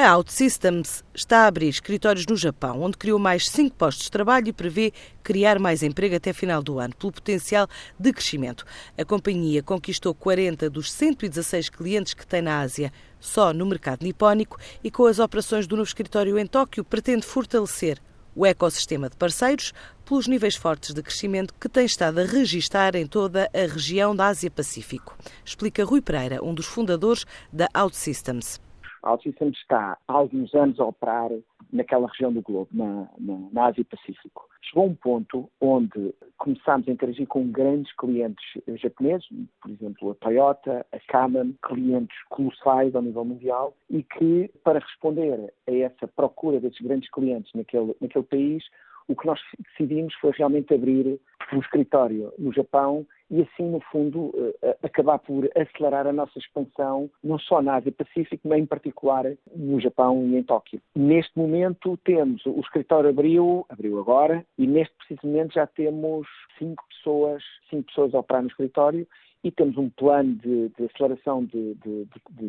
[0.00, 4.46] A OutSystems está a abrir escritórios no Japão, onde criou mais cinco postos de trabalho
[4.46, 4.92] e prevê
[5.24, 7.66] criar mais emprego até final do ano, pelo potencial
[7.98, 8.64] de crescimento.
[8.96, 14.56] A companhia conquistou 40 dos 116 clientes que tem na Ásia só no mercado nipónico
[14.84, 18.00] e com as operações do novo escritório em Tóquio pretende fortalecer
[18.36, 19.74] o ecossistema de parceiros
[20.04, 24.28] pelos níveis fortes de crescimento que tem estado a registar em toda a região da
[24.28, 25.18] Ásia-Pacífico.
[25.44, 28.60] Explica Rui Pereira, um dos fundadores da OutSystems.
[29.02, 31.30] A OutSystems está há alguns anos a operar
[31.72, 34.48] naquela região do globo, na, na, na Ásia Pacífico.
[34.62, 38.44] Chegou um ponto onde começámos a interagir com grandes clientes
[38.80, 39.26] japoneses,
[39.60, 45.52] por exemplo, a Toyota, a Canon, clientes colossais ao nível mundial, e que, para responder
[45.66, 48.64] a essa procura desses grandes clientes naquele, naquele país,
[49.06, 51.18] o que nós decidimos foi realmente abrir
[51.52, 54.32] um escritório no Japão e assim, no fundo,
[54.62, 59.24] eh, acabar por acelerar a nossa expansão, não só na Ásia Pacífico, mas em particular
[59.54, 60.80] no Japão e em Tóquio.
[60.94, 66.26] Neste momento temos, o escritório abriu, abriu agora, e neste preciso momento já temos
[66.58, 69.06] cinco pessoas, cinco pessoas a operar no escritório
[69.44, 72.48] e temos um plano de, de aceleração de, de, de,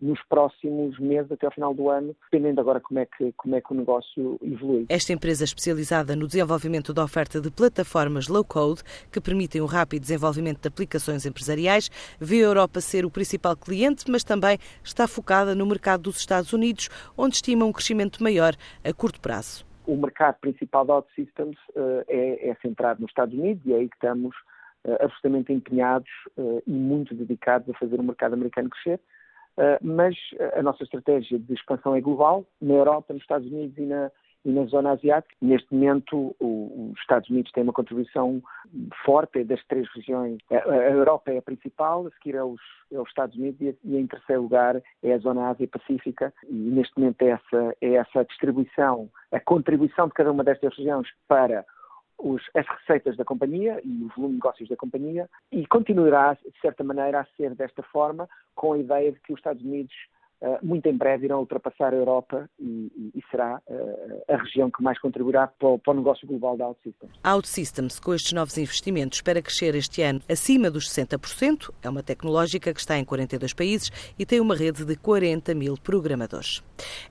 [0.00, 3.60] nos próximos meses, até ao final do ano, dependendo agora como é que, como é
[3.60, 4.86] que o negócio evolui.
[4.88, 10.60] Esta empresa especializada no desenvolvimento da oferta de plataformas low-code que permitem o rápido desenvolvimento
[10.60, 15.66] de aplicações empresariais, vê a Europa ser o principal cliente, mas também está focada no
[15.66, 19.64] mercado dos Estados Unidos, onde estima um crescimento maior a curto prazo.
[19.86, 23.88] O mercado principal da OutSystems uh, é, é centrado nos Estados Unidos e é aí
[23.88, 24.34] que estamos
[24.84, 28.98] uh, absolutamente empenhados uh, e muito dedicados a fazer o mercado americano crescer.
[29.56, 30.16] Uh, mas
[30.56, 34.10] a nossa estratégia de expansão é global, na Europa, nos Estados Unidos e na,
[34.44, 35.34] e na zona asiática.
[35.40, 38.42] Neste momento, os Estados Unidos têm uma contribuição
[39.04, 40.38] forte das três regiões.
[40.50, 42.60] A, Europa é a principal, a seguir é os,
[42.92, 46.32] é os Estados Unidos e, em terceiro lugar é a zona Ásia-Pacífica.
[46.48, 51.08] E neste momento é essa, é essa distribuição, a contribuição de cada uma destas regiões
[51.26, 51.64] para
[52.24, 56.60] os, as receitas da companhia e o volume de negócios da companhia e continuará, de
[56.60, 59.94] certa maneira, a ser desta forma, com a ideia de que os Estados Unidos
[60.62, 64.98] muito em breve irão ultrapassar a Europa e, e, será uh, a região que mais
[64.98, 67.12] contribuirá para o, para o, negócio global da OutSystems.
[67.22, 71.70] A OutSystems, com estes novos investimentos, espera crescer este ano acima dos 60%.
[71.82, 75.76] É uma tecnológica que está em 42 países e tem uma rede de 40 mil
[75.76, 76.62] programadores.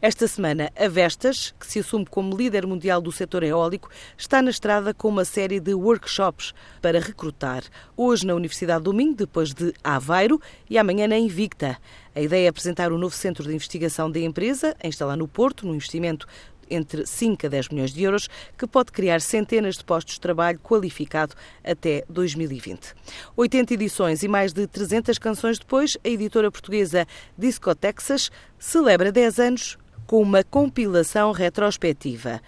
[0.02, 4.50] Esta semana, a Vestas, que se assume como líder mundial do setor eólico, está na
[4.50, 7.64] estrada com uma série de workshops para recrutar.
[7.98, 10.40] Hoje na Universidade do Minho, depois de Aveiro
[10.70, 11.78] e amanhã na Invicta.
[12.16, 15.66] A ideia é apresentar o novo centro de investigação da empresa, a instalar no Porto,
[15.66, 16.28] num investimento
[16.70, 20.60] entre 5 a 10 milhões de euros, que pode criar centenas de postos de trabalho
[20.60, 22.94] qualificado até 2020.
[23.36, 27.08] 80 edições e mais de 300 canções depois, a editora portuguesa
[27.38, 32.42] Disco Texas celebra 10 anos com uma compilação retrospectiva.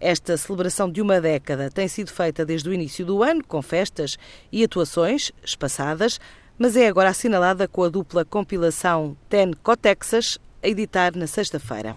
[0.00, 4.16] Esta celebração de uma década tem sido feita desde o início do ano, com festas
[4.50, 6.18] e atuações espaçadas,
[6.60, 11.96] mas é agora assinalada com a dupla compilação Ten Cotexas, a editar na sexta-feira.